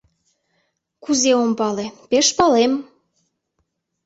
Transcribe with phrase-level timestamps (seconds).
[1.03, 2.73] Кузе ом пале, пеш палем.